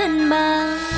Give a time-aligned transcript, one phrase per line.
[0.00, 0.89] กัน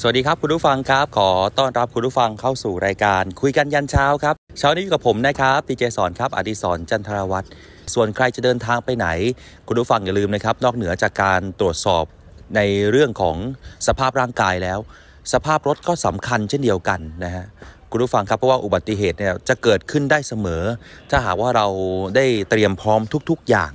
[0.00, 7.46] สวัสดีครับคุณผู้ฟังครับ ขอต้อนรับคุณผู้ฟังเข้าสู่รายการ คุยกันยันเช้าครับเช้านี้อยู่กับผมนะครับดีเจสอนครับอดิศรจันทรวัตร
[7.94, 9.08] ส่วนใครจะเดินทางไปไหน
[9.66, 12.04] คุณผู้ฟังอย่าลืมนะครับ นอกเหนือจากการตรวจสอบ
[12.56, 12.60] ใน
[12.90, 13.36] เรื่องของ
[13.86, 14.78] สภาพร่างกายแล้ว
[15.32, 17.44] สภาพรถก็สำคัญเช่นเดียวกันนะฮะ
[17.90, 20.62] คุณผู้ฟังครับเพราะว่าอุบัติเหตุเนี่ยจะเกิดขึ้นได้เสมอ
[21.10, 21.66] ถ้าหากว่าเรา
[22.16, 23.00] ได้เตรียมพร้อม
[23.30, 23.72] ทุก ๆ อย่าง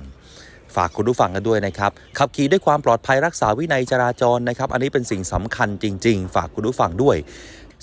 [0.76, 7.16] ฝากคุณผู้ฟังกันด้วยนะครับขับขี่ด้วยความปลอดภัยรักษาวินัยจราจรนะครับ อันนี้เป็นสิ่งสำคัญจริง ๆ ฝากคุณผู้ฟังด้วย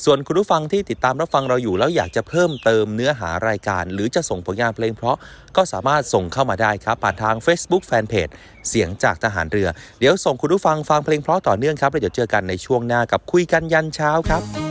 [0.05, 5.17] ส่วนคุณผู้ฟังที่ติดตามรับฟังเราอยู่แล้วอยากจะเพิ่มเติมเนื้อหารายการ หรือจะส่งผลงานเพลงเพราะ
[5.55, 8.31] ก็สามารถส่งเข้ามาได้ครับผ่านทาง Facebook Fanpage
[8.69, 9.67] เสียงจากทหารเรือ
[9.99, 14.70] เดี๋ยวส่งคุณผู้ฟังฟังเพลงเพราะต่อเนื่องครับแล้วเดี๋ยวเจอกันในช่วงหน้ากับคุยกันยันเช้าครับ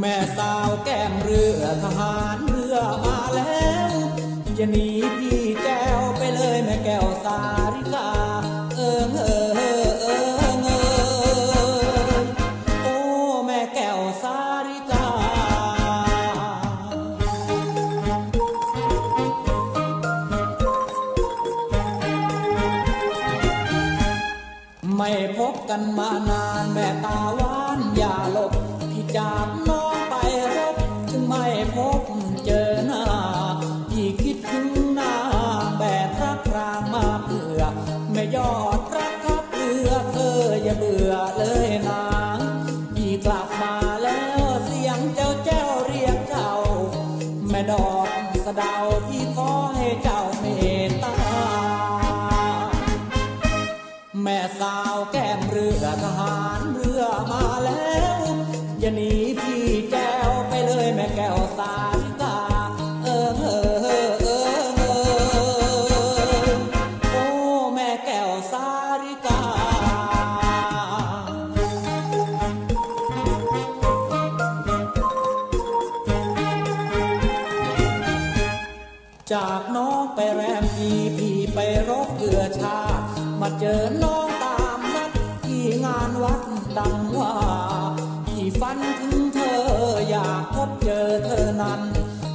[0.00, 3.94] แม่สาวแก้มเรือทหารเรือมาแล้ว
[4.58, 4.88] จะหนี
[5.18, 7.40] พี่แก้วไปเลยแม่แก้วสา
[7.74, 8.08] ริกา
[8.76, 10.68] เออเออเออเออเอ
[12.82, 12.96] โอ้
[13.46, 15.06] แม่แก้วสาริกา
[24.96, 26.10] ไม่พบกันมา
[89.34, 89.60] เธอ
[90.10, 91.80] อยากพบเจอเธอนั้น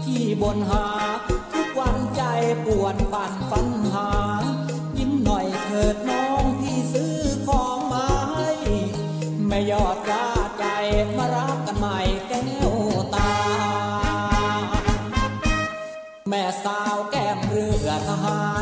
[0.03, 0.87] ที่บนหา
[1.53, 2.23] ทุกวันใจ
[2.65, 4.09] ปวดปั่นฝันหา
[4.97, 8.51] ยิ้มหน่อยเถิดน้องพี่ซื้อของมาให้
[9.47, 10.27] แม่ยอดรา
[10.59, 10.65] ใจ
[11.17, 12.73] มารักกันใหม่แก้ว
[13.15, 13.33] ตา
[16.29, 18.52] แม่สาวแก้มเรือทหาร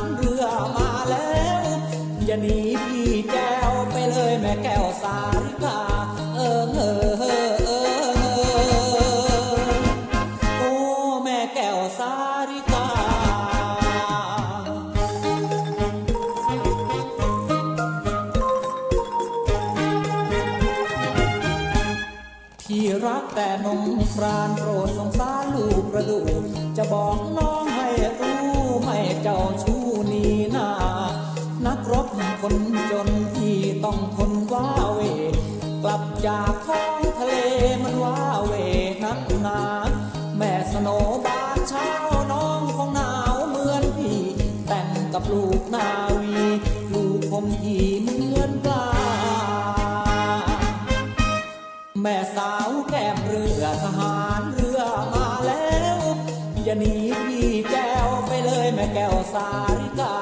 [26.92, 28.42] บอกน้องให้รู้
[28.84, 30.70] ไม่เจ้าชู้นีหน้า
[31.66, 32.08] นักรบ
[32.42, 32.56] คน
[32.92, 35.00] จนที่ต้องทนว้าเว
[35.84, 37.34] กลับจากท้องทะเล
[37.84, 38.54] มันว้าเว
[39.04, 39.62] นักหนา
[40.38, 40.88] แม่สโน
[41.26, 41.90] บานเช้า
[42.32, 44.22] น้องของหนาวเหมือนพี่
[44.68, 45.90] แต่งกับลูกนา
[46.22, 46.40] วี
[46.94, 48.86] ลูกผมที่เหมือนปลา
[52.02, 54.71] แม่สาวแก้มเรือทหารเรือ
[56.74, 56.96] จะหนี
[57.28, 59.48] พี่แก้วไปเลยแม่แก้วสา
[59.80, 60.14] ริกา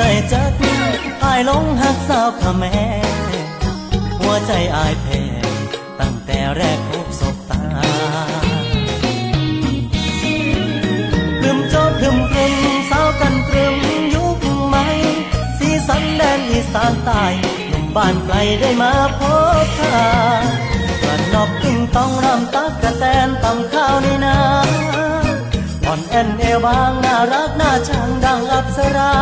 [0.00, 0.52] จะด้จัก
[1.24, 2.76] อายหลงหักสาวขะแม่
[4.20, 5.22] หัวใจอายแพ้
[6.00, 7.62] ตั้งแต่แรกพบศบตา
[11.40, 12.54] พรึมโจดพรึมพรึม
[12.90, 13.76] สาวกันตรึม
[14.14, 14.86] ยุคใหม่
[15.58, 17.24] สีสันแดนอีสานใต้
[17.68, 19.20] หนุ่มบ้านไกลได้มาพ
[19.64, 19.96] บเธอ
[21.02, 24.38] กระนอกตึงต้องรำตักกะแตนตำข้าวในนา
[25.86, 29.14] อ่อนแอนเอวบางน่ารักน่าชังดังอับสรา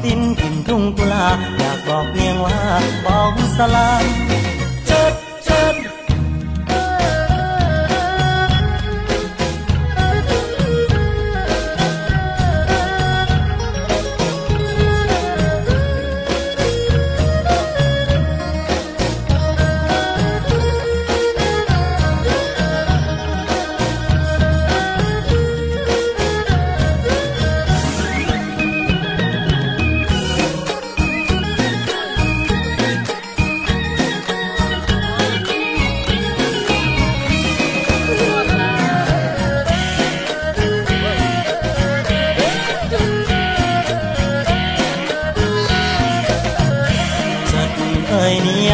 [0.00, 1.26] กตินกินทุ่งกุลา
[1.56, 2.56] อยากบอกเพียงว่า
[3.04, 4.04] บอกสลาย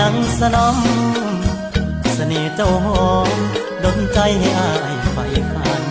[0.07, 0.77] อ่ยเนียงสนม
[2.15, 3.39] เสน่ห์เจ้าหอม
[3.85, 5.17] ดนใจให้อายไฟ
[5.53, 5.83] ฟัน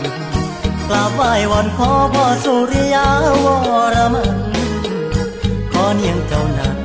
[0.88, 3.08] กราบไหว้วอนขอพ่อสุริยา
[3.44, 3.46] ว
[3.94, 4.38] รมัน
[5.72, 6.85] ขอเนียงเจ้านั้น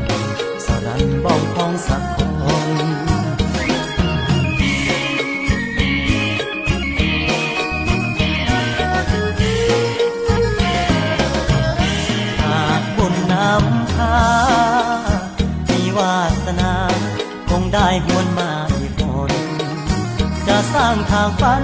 [20.91, 21.63] างทางฝัน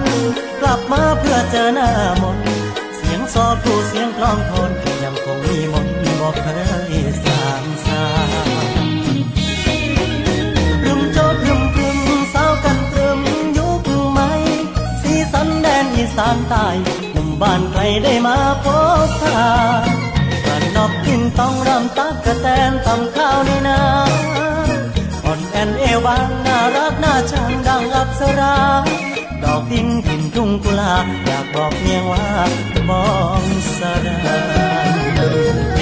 [0.61, 1.89] กลับมาเพื่อเจอหน้า
[2.21, 2.39] มน
[2.95, 4.71] เสียงซอครูเสียงกลองทน
[5.03, 5.87] ยังคงมีมน
[6.19, 6.45] บอกเค
[6.91, 8.03] ยสร้างสา
[10.83, 11.99] รึมโจดรึมพรึม
[12.33, 13.19] สาวกันตรึม
[13.57, 14.19] ยุคใหม
[15.01, 16.67] สีสันแดนอีสานใต้
[17.11, 18.65] หนุ่มบ้านใครได้มาพ
[19.07, 19.51] บทา
[19.83, 19.87] ง
[20.45, 23.79] กันนอกกินต้องรำตักกระแตนตำข้าวในนา
[25.23, 28.57] อ่อนแอนเอวบางน่ารักน่าชังดังอับสรา
[29.67, 30.95] ดอกดินถิ่นทุ่งกุลา
[31.25, 32.25] อยากบอกเมียว่า
[32.89, 33.05] มอ
[33.41, 33.43] ง
[33.77, 35.76] สร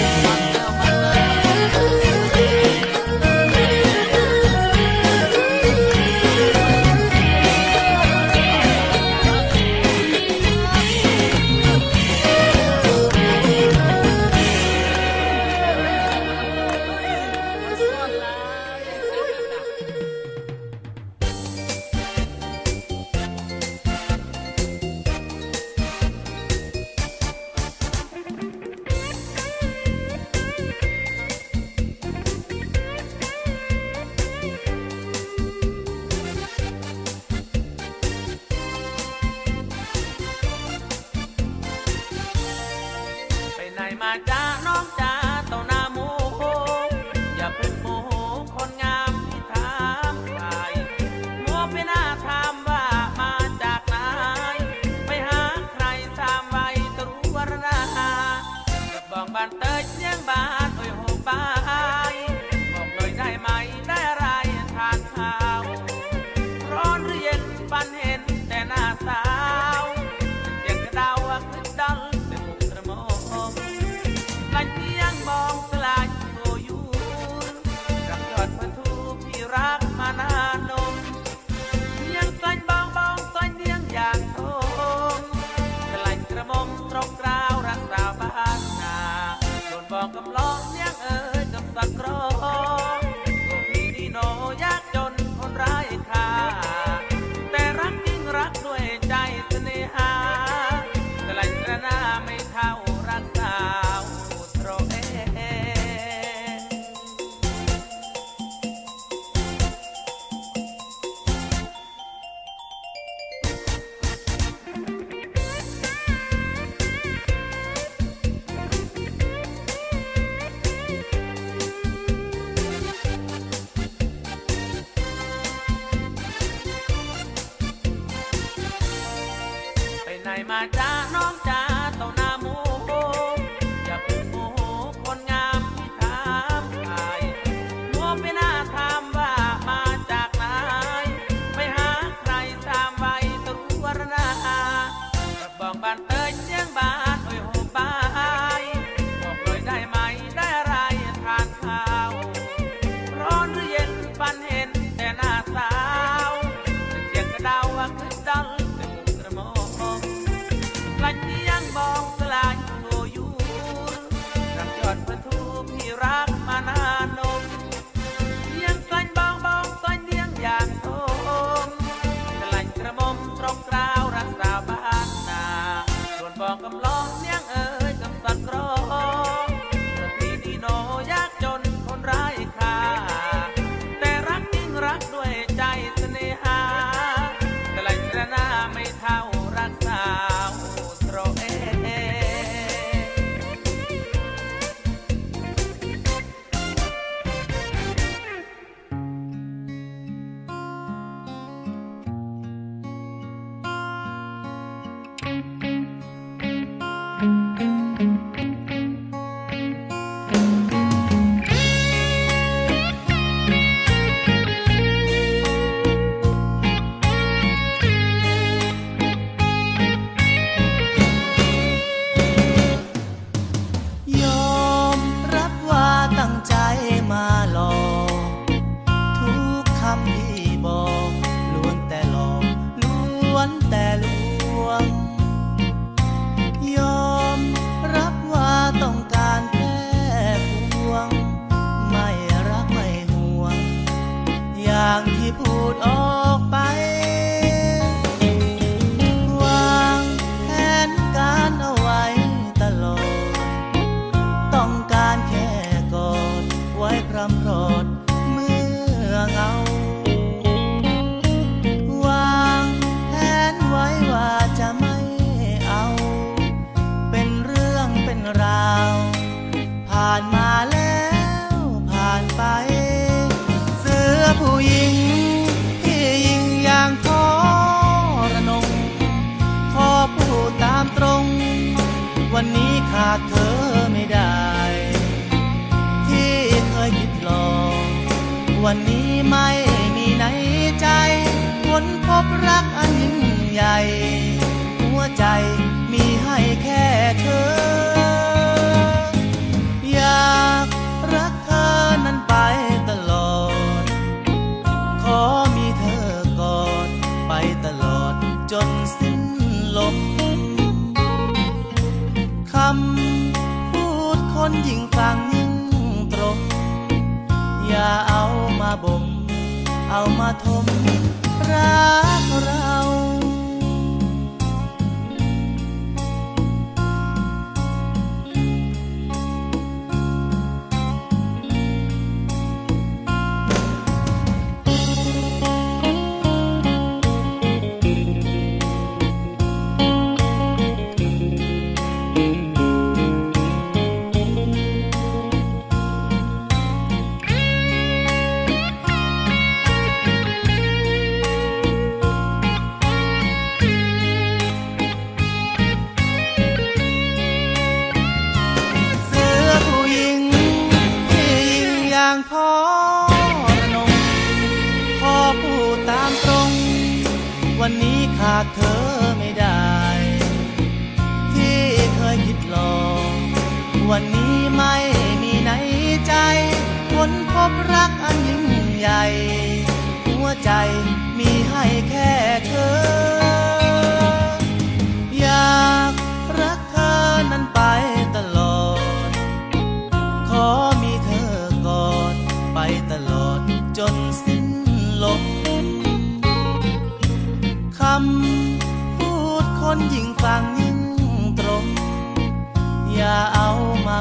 [244.96, 246.15] าวันนี้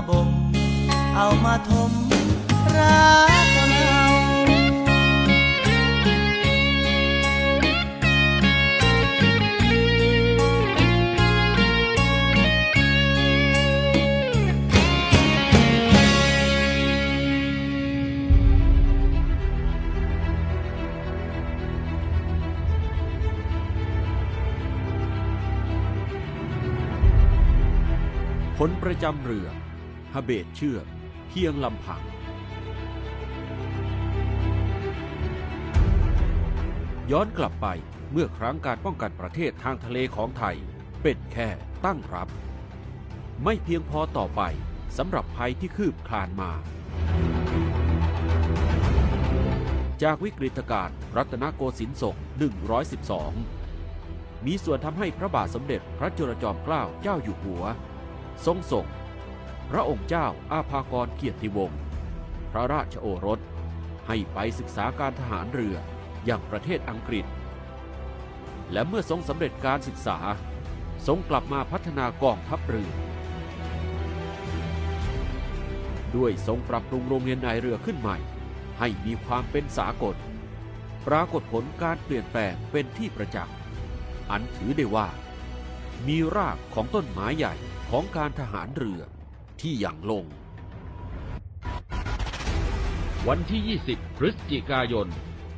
[0.09, 0.29] บ่ม
[1.17, 1.93] เอามาทม
[2.77, 3.09] รั
[3.45, 4.03] กเรา
[28.59, 29.49] ผลประจำเรือ
[30.15, 30.87] ฮเบตเชือก
[31.29, 32.03] เพียงลำพัง
[37.11, 37.67] ย้อนกลับไป
[38.13, 40.57] เมื่อครั้งการป้องกันประเทศทางทะเลของไทย
[41.03, 41.49] เป็นแค่
[41.85, 42.29] ตั้งรับ
[43.45, 44.43] ไม่เพียงพอต่อไป
[44.99, 46.53] สำหรับภัยที่คืบคลานมา
[50.03, 52.17] จากวิกฤตการณ์รัตนโกสินทร์ศก
[53.11, 57.65] 112 มีส่วนทำให้พระบาทสมเด็จพระจุลจอมเกล้าเจ้าอยู่หัว
[58.47, 58.87] ทรงส่ง
[59.71, 61.81] พระองค์เจ้าอาภากรเกียรติวงศ์
[62.53, 63.41] พระราชโอรส
[64.07, 65.77] ให้ไปศึกษาการทหารเรือ
[66.25, 67.25] อย่างประเทศอังกฤษ
[68.73, 70.19] และเมื่อทรงสำเร็จการศึกษา
[71.07, 72.91] ทรงกลับมาพัฒนากองทัพเรือ
[76.17, 78.17] ด้วยทรงปรับปรุงโรงเรียนนายเรือขึ้นใหม่
[78.79, 80.17] ให้มีความเป็นสากล
[81.07, 83.55] ปรากฏผลการเปลี่ยนแปลงเป็นที่ประจักษ์
[84.31, 85.09] อันถือได้ว่า
[86.07, 87.55] มีรากของต้นไม้ใหญ่
[87.91, 89.01] ของการทหารเรือ
[89.65, 90.25] ที่ยังลง
[93.29, 95.09] วันที่ 20 พฤศจิกายน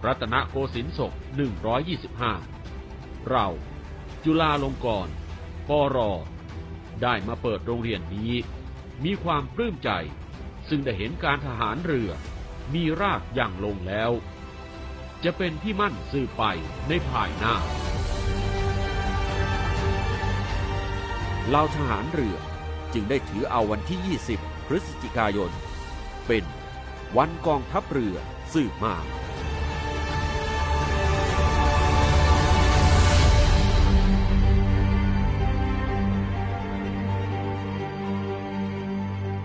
[0.07, 1.13] รัตนโกสินทร์ศก
[2.45, 3.49] 125 เรา
[4.25, 5.15] จุฬาลงกรณ์
[5.69, 5.99] ปร
[7.03, 8.33] ได้มาเปิดโรงเรียนนี้
[9.05, 9.91] มีความปลื้มใจ
[10.69, 12.11] ซึ่งได้เห็นการทหารเรือ
[12.75, 14.11] มีรากอย่างลงแล้ว
[15.25, 16.43] จะเป็นที่มั่นสืบไป
[16.89, 17.55] ในภายหน้า
[21.51, 22.39] เราทหารเรือ
[22.99, 25.51] จึงได้ถือเอาวันที่ 20 พฤศจิกายน
[26.27, 26.45] เป็น
[27.17, 28.17] วันกองทัพเรือ
[28.53, 28.95] สืบมา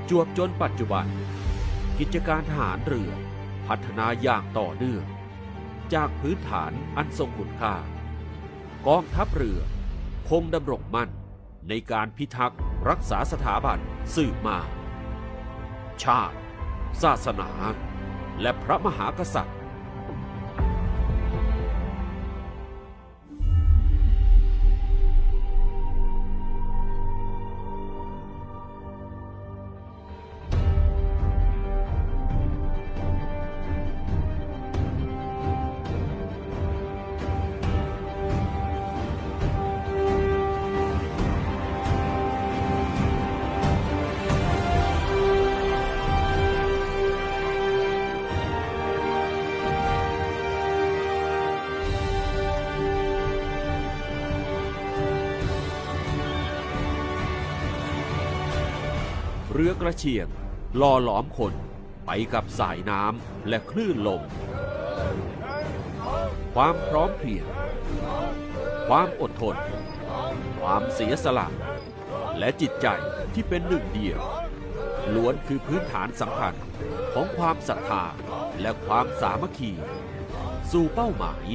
[0.09, 1.05] จวบจนปัจจุบัน
[1.99, 3.11] กิจการทหารเรือ
[3.67, 5.03] พัฒนาอย่างต่อเนื่อง
[5.93, 7.75] จากพื้นฐานอันทรงคุณค่า
[8.87, 9.59] กองทัพเรือ
[10.29, 11.11] คงดำรงมั่น
[11.71, 13.77] ในการพิทักษ์รักษาสถาบัน
[14.15, 14.59] สืบมา
[16.03, 16.37] ชาติ
[17.03, 17.51] ศาสนา
[18.41, 19.57] และพระมหากษัตริย์
[59.61, 60.27] รือกระเชียง
[60.81, 61.53] ล่อหลอมคน
[62.05, 64.21] ไปกับสายน้ำและคลื่นลม
[66.53, 67.45] ความพร้อมเพรียง
[68.87, 69.55] ความอดทน
[70.61, 71.47] ความเสียสละ
[72.39, 72.87] และจิตใจ
[73.33, 74.19] ที่เป็นหนึ่งเดียว
[75.13, 76.53] ล้วนคือพื้นฐานสำคัญ
[77.13, 78.03] ของความศรัทธา
[78.61, 79.71] และความสามัคคี
[80.71, 81.45] สู่เป้าหมาย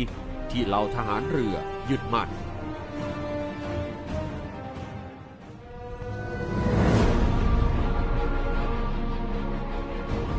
[0.50, 1.56] ที่เหล่าทหารเรือ
[1.90, 2.30] ยึดมั่น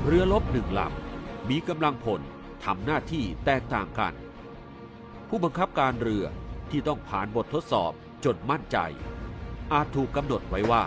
[0.09, 2.21] เรือลบหนึ่งลำมีกำลังพล
[2.65, 4.13] ทำหน้าที่แตกต่างกัน
[5.27, 6.25] ผู้บังคับการเรือ
[6.69, 7.91] ที่ต้องผ่านบททดสอบ
[8.25, 8.77] จนมั่นใจ
[9.73, 10.83] อาจถูกกำหนดไว้ว่า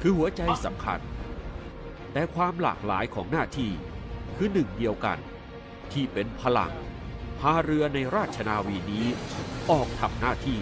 [0.00, 1.00] คือหัวใจสำคัญ
[2.12, 3.70] แต่ความหลากหลายของหน้าที่
[4.36, 5.18] คือหนึ่งเดียวกัน
[5.92, 6.72] ที่เป็นพลัง
[7.38, 9.06] พาเรือในราชนาวีนี้
[9.70, 10.60] ออกทำหน้าที่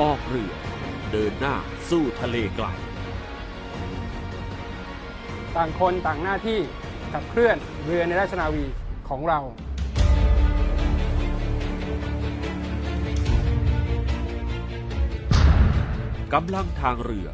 [0.00, 0.52] ออกเรือ
[1.12, 1.56] เดินหน้า
[1.88, 2.66] สู้ทะเลไกล
[5.56, 6.58] ต่างคนต่างหน้าที่
[7.12, 8.64] ขับเคลื่อนเรือในราชนาวี
[9.08, 9.38] ของเรา
[16.34, 17.28] กำลังทางเรือ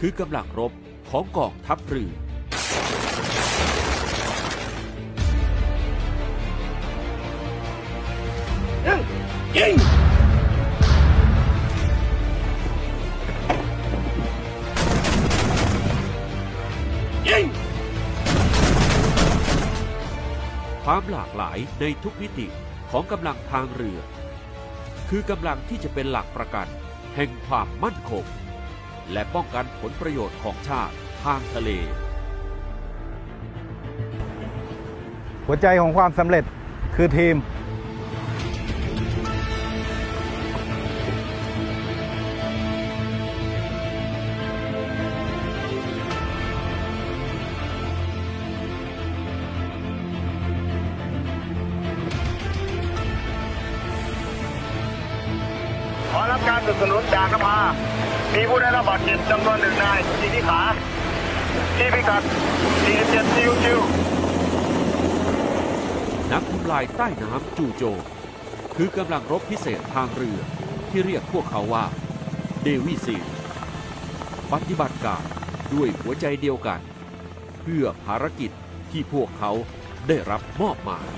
[0.00, 0.72] คือกำลังรบ
[1.10, 2.12] ของกองทัพเรือ
[9.56, 9.58] ค
[9.90, 22.46] วายในทุกมิติ
[22.90, 23.98] ของกำลังทางเรือ
[25.08, 26.66] คือกำลังที่จะเป็นหลักประกัน
[27.14, 28.24] แห่งความมั่นคง
[29.12, 31.70] และป้องกันผลประโยชน์ของชาติทางทะเล
[35.46, 36.44] หัวใจของความสำเร็จ
[36.94, 37.34] คือทีม
[67.02, 67.82] ต้น้ำจูโจ
[68.76, 70.38] คือกำลังรบพิเศษทางเรือ
[70.90, 71.84] ที่เรียกพวกเขาว่า
[72.62, 73.16] เดวิซี
[74.52, 75.24] ปฏิบัติการ
[75.72, 76.80] ด้วยหัวใจเดียวกัน
[77.60, 78.50] เพื่อภารกิจ
[78.90, 79.52] ที่พวกเขา
[80.08, 81.16] ได้รับมอบหมาย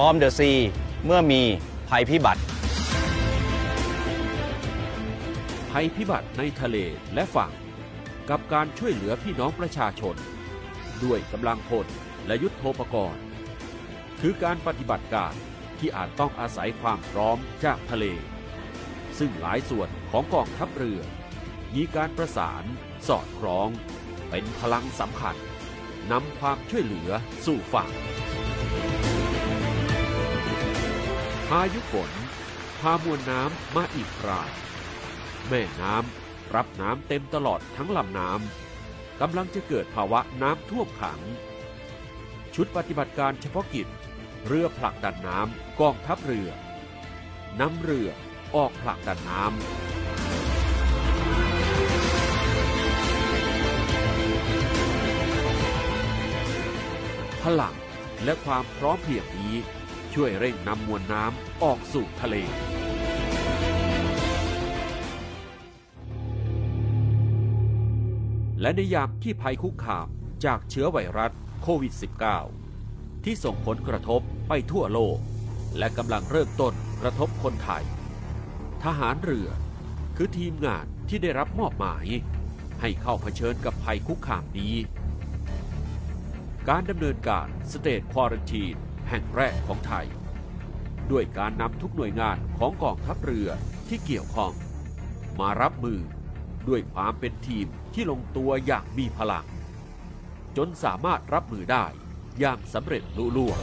[0.00, 0.52] ฟอร์มเดอะซี
[1.04, 1.42] เมื่อมี
[1.88, 2.42] ภัยพิบัติ
[5.70, 6.76] ภัยพิบัติในทะเล
[7.14, 7.50] และฝั่ง
[8.30, 10.16] กับการช่วยเหลือพี่น้องประชาชน
[11.04, 11.86] ด้วยกำลังพล
[12.26, 13.22] และยุทโธปกรณ์
[14.20, 15.34] คือการปฏิบัติการ
[15.78, 18.04] ที่อาจต้องอาศัยความพร้อมจากทะเล
[19.18, 21.00] ซึ่งหลายส่วนของกองทัพเรือ
[21.74, 22.64] มีการประสาน
[23.08, 23.68] สอดคล้อง
[24.30, 25.36] เป็นพลังสำคัญ
[26.12, 27.10] นำความช่วยเหลือ
[27.46, 27.90] สู่ฝั่ง
[31.52, 32.10] พายุฝน
[32.80, 34.42] พามวลน้ำมาอีกครา
[35.48, 41.20] แม่น้ำรับน้ำเต็มตลอดทั้งลำน้ำกำลังจะเกิดภาวะน้ำท่วมขัง
[42.54, 43.86] ชุดปฏิบัติการเฉพาะกิจ
[44.46, 46.50] เรือผลักดันน้ำกองทัพเรือ
[47.60, 48.08] นำเรือ
[48.54, 49.52] ออกผลักดันน้ำ
[57.42, 57.74] พลัง
[58.24, 59.54] และความพร้อมเพรียงนี้
[60.20, 62.36] ช่วยเร่งนำมวลน้ำออกสู่ทะเล
[68.60, 70.08] และในยามที่ภัยคุกคาม
[70.44, 71.94] จากเชื้อไวรัสโควิด
[72.60, 75.18] -19 ที่ส่งผลกระทบไปทั่วโลก
[75.78, 77.84] และกำลังเริ่มต้นกระทบคนไทย
[78.84, 79.48] ทหารเรือ
[80.16, 82.06] คือทีมงานที่ได้รับมอบหมาย
[82.80, 84.74] ให้เข้าเผชิญกับภัยคุกคามนี้
[86.68, 88.76] การดำเนินการสเตทควอรันทีน
[89.08, 90.06] แห่งแรกของไทย
[91.10, 93.48] ด้วยการนำทุกหน่วยงานของกองทัพเรือ
[93.88, 94.52] ที่เกี่ยวข้อง
[95.40, 96.00] มารับมือ
[96.68, 99.46] ด้วยความเป็นทีมที่ลงตัวอย่างมีพลัง
[100.56, 101.84] จนสามารถรับมือได้
[102.38, 103.58] อย่างสำเร็จลุล่วง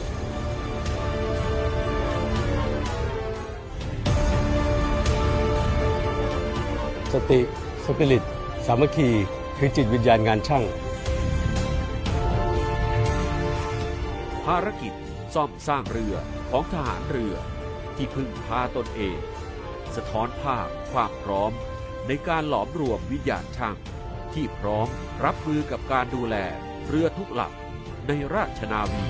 [7.12, 7.40] สติ
[7.84, 8.24] สปิริต
[8.66, 9.08] สามัคคี
[9.58, 10.64] คือจิตวิญญาณงานช่าง
[14.44, 14.92] ภารกิจ
[15.34, 16.16] ซ่อมสร้างเรือ
[16.50, 17.34] ของทหารเรือ
[17.96, 19.18] ที่พึ่งพาตนเอง
[19.94, 21.52] สะท้อนภาพความพร้อม
[22.06, 23.76] ในการหลอมรวมวิญญาณช่าง
[24.32, 24.88] ที่พร้อม
[25.24, 26.36] รับมือกับการดูแล
[26.88, 29.04] เรือทุกลำในราชนาวี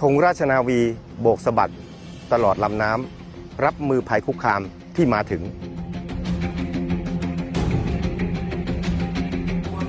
[0.00, 0.80] ธงราชนาวี
[1.20, 1.72] โบกสะบัด
[2.32, 4.60] ตลอดลำน้ำรับมือภัยคุกคาม
[4.96, 5.42] ที่มาถึง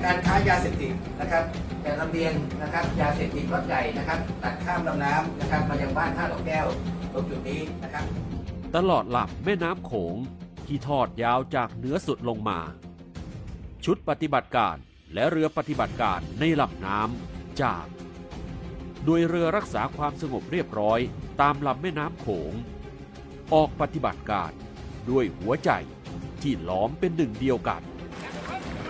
[0.04, 1.44] การค้ายาเสพติดนะครับ
[1.82, 6.66] แต่ลำเลียงนะครับยาเสพติดรถใหญ่นะครับ ตัดข้ามลำน้ำนะครับมายังบ้านท่าดอกแก้ว
[7.12, 8.04] ตรงจุดนี้นะครับ
[8.76, 10.16] ตลอดหลับแม่น้ำโขง
[10.66, 12.58] ที่ทอดยาวจากเหนือสุดลงมา
[13.84, 14.76] ชุดปฏิบัติการ
[15.14, 17.84] และเรือปฏิบัติการในลำน้ำจาก
[19.04, 21.00] โดยเรือรักษาความสงบเรียบร้อย
[21.40, 22.52] ตามลำแม่น้ำโขง
[23.54, 24.52] ออกปฏิบัติการ
[25.10, 25.70] ด้วยหัวใจ
[26.42, 27.82] ที่ล้อมเป็นหนึ่งเดียวกัน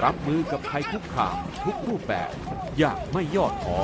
[0.02, 2.30] รับมือกับภัยคุกคามทุกรูปแบบ
[2.78, 3.80] อย่างไม่ย่อท้อ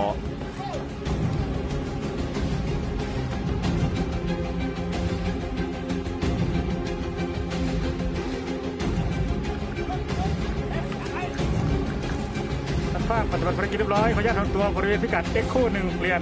[13.18, 16.20] าปฏิบัติภารกิจเรียบร้อยขออนุญาตถอนตัวบริเวณพิกัด Echo หนึ่งเปลี่ยน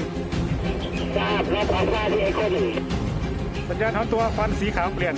[1.16, 2.66] ทราบรับความทราบที่ Echo หนึ่ง
[3.68, 5.14] สัญญาณถอนตัวควันสีขาวเปลี่ยน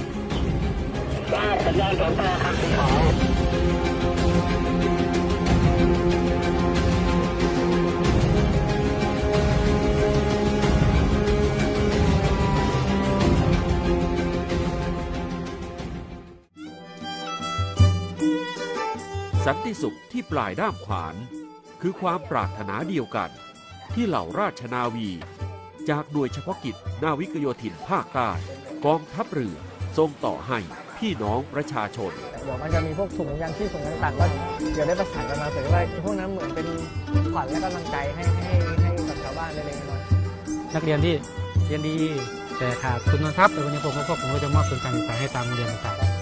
[1.32, 3.36] ทราบสัญญาณถอนตัวควันสีขาว
[19.46, 21.14] สันติสุขที่ปลายด้ามขวาน
[21.80, 23.30] คือความปรารถนาเดียวกัน
[23.94, 25.08] ที่เหล่าราชนาวี
[25.90, 28.30] จากหน่วยเฉพาะกิจนาวิกโยธินภาคใต้
[28.84, 29.56] กองทัพเรือ
[29.98, 30.58] ส่งต่อให้
[30.98, 32.12] พี่น้องประชาชน
[32.44, 34.26] เดี๋ยวมันจะมีพวกถุงยางชีพถุงต่างๆก็
[34.74, 36.66] เดี๋ยวได้ประสานกันมาเผื่อว่าพวกนั้นเหมือนเป็น
[37.32, 40.00] ขวัญและกำลังใจให้ให้ให้กับชาวบ้านเล็กๆน้อย
[40.74, 41.14] นักเรียนที่
[41.66, 41.94] เรียนดี
[42.58, 46.16] แต่ขาดทุนทรัพย์ในวันนี้ผมก็ผมก็จะมอบทุนการศึกษาให้ตามโรงเรียนต่างๆ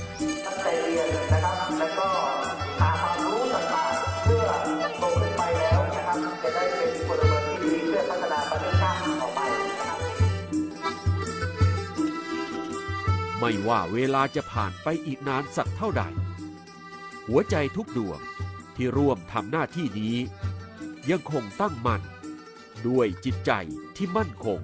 [13.46, 16.02] ไม่ว่าเวลาจะผ่านไปอีกนานสักเท่าใด
[17.28, 18.20] หัวใจทุกดวง
[18.76, 20.16] ที่ร่วมทำหน้าที่นี้
[21.10, 22.02] ยังคงตั้งมั่น
[22.88, 23.52] ด้วยจิตใจ
[23.96, 24.60] ที่มั่นคง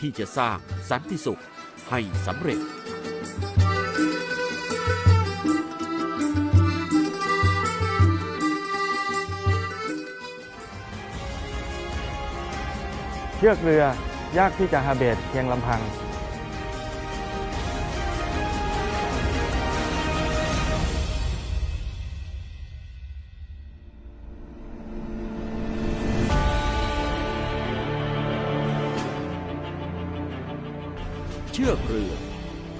[0.00, 0.58] ที่จะสร้าง
[0.90, 1.42] สันติสุข
[1.90, 2.60] ให้สำเร็จ
[13.36, 13.84] เชือกเรือ
[14.38, 15.82] ยากที่จะฮาเบตเพียงลำพัง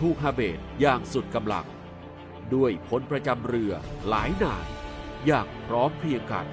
[0.09, 1.66] ถูกฮาเบตอย่างสุดกำลัง
[2.55, 3.72] ด้วยพลประจำเรือ
[4.09, 4.66] หลายนาย
[5.26, 6.46] อย่างพร้อมเพรียงกัน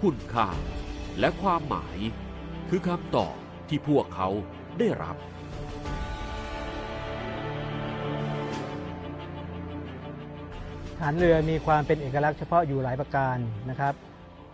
[0.00, 0.48] คุณค่า
[1.20, 1.98] และความหมาย
[2.68, 3.34] คือคำตอบ
[3.68, 4.28] ที่พวกเขา
[4.78, 5.16] ได้รับ
[10.98, 13.36] ฐานเรือมีความเป็นเอกลักษณ์เฉพาะอยู่หลายประการ
[13.70, 13.94] นะครับ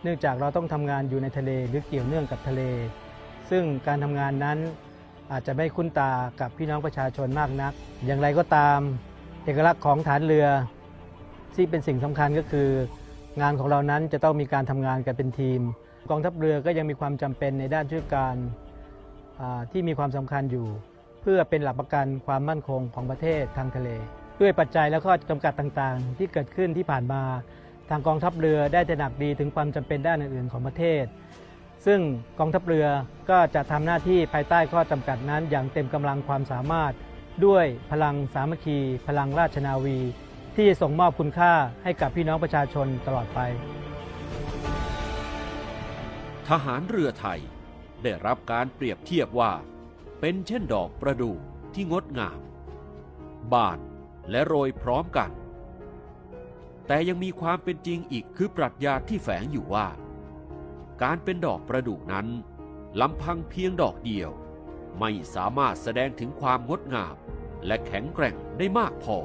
[0.03, 2.63] เนื่องจากเราต้องทำงานอยู่ในทะเลหรือเกี่ยวเนื่องกับทะเล
[3.51, 4.59] ซึ่งการทำงานนั้น
[5.33, 6.11] อาจจะไม่คุ้นตา
[6.41, 7.73] กับพี่น้องประชาชนมากนัก
[8.07, 8.79] อย่างไรก็ตาม
[9.45, 10.47] เอกลักษณ์ของฐานเรือ
[11.55, 12.69] ที่เป็นสิ่งสำคัญก็คือ
[13.41, 15.61] งานของเรานั้นจะต้องมีการทำงานกันเป็นทีม
[16.11, 18.37] กองทัพเรือก็ยังมีความจำเป็นในด้านช่วยการ
[19.71, 20.67] ที่มีความสำคัญอยู่
[21.23, 23.89] เพื่อเป็นหลักประกันความมั่นคงของประเทศทางทะเล
[24.41, 27.23] ด้วยปัจจัยและข้อจำกัดต่างๆ ที่เกิดขึ้นที่ผ่านมา
[27.91, 31.05] ทางกองทัพเรือได้ตระหนักดีถึงความจำเป็นด้านอื่นๆของประเทศ
[31.87, 32.01] ซึ่ง
[32.39, 32.87] กองทัพเรือ
[33.31, 36.93] ก็จะทำหน้าที่ภายใต้ข้อจำกัดนั้น อย่างเต็มกำลังความสามารถ
[37.47, 39.99] ด้วยพลังสามัคคี พลังราชนาวี
[40.57, 41.53] ที่ส่งมอบคุณค่า
[41.83, 43.41] ให้กับพี่น้องประชาชนตลอดไป
[46.49, 47.41] ทหารเรือไทย
[48.03, 49.53] ได้รับการเปรียบเทียบว่า
[50.21, 51.37] เป็นเช่นดอกประดู่
[51.75, 52.41] ที่งดงาม
[53.53, 53.79] บาน
[54.31, 55.31] และโรยพร้อมกัน
[56.87, 59.87] แต่ยังมีความเป็นจริงอีกคือปรัชญาที่แฝงอยู่ว่า
[61.03, 62.27] การเป็นดอกประดู่นั้น
[63.01, 64.31] ลำพังเพียงดอกเดียว
[64.99, 67.17] ไม่สามารถแสดงถึงความงดงาม
[67.67, 69.19] และแข็งแกร่งได้มากพอ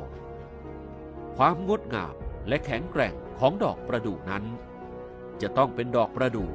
[1.38, 2.16] ความงดงาม
[2.48, 4.44] และแข็งแกร่งของดอกประดู่นั้น
[5.42, 6.50] จะต้องเป็นดอกประดู่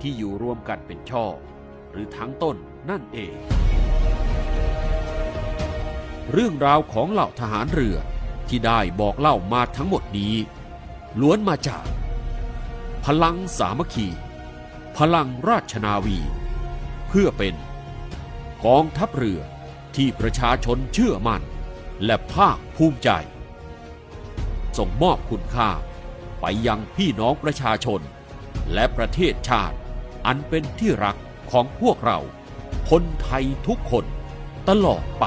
[0.00, 1.24] ที่อยู่รวมกันเป็นช่อ
[1.90, 2.56] หรือทั้งต้น
[2.90, 3.36] นั่นเอง
[6.32, 7.96] เรื่องราวของเหล่าทหารเรือ
[8.48, 10.34] ที่ได้บอกเล่ามาทั้งหมดนี้
[11.20, 11.86] ล้วนมาจาก
[13.04, 14.08] พลังสามัคคี
[15.00, 16.18] พลังราชนาวี
[17.08, 17.54] เพื่อเป็น
[18.64, 19.40] กองทัพเรือ
[19.96, 21.42] ที่ประชาชนเชื่อมั่น
[22.04, 23.10] และภาคภูมิใจ
[24.78, 25.70] ส่งมอบคุณค่า
[26.40, 28.00] ไปยังพี่น้องประชาชน
[28.72, 29.76] และประเทศชาติ
[30.26, 31.16] อันเป็นที่รัก
[31.50, 32.18] ของพวกเรา
[32.90, 34.04] คนไทยทุกคน
[34.68, 35.26] ตลอดไป